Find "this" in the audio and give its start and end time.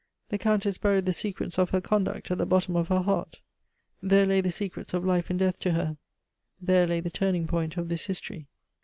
7.87-8.07